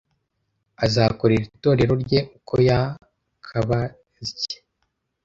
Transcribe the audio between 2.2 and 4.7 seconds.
uko yakabazye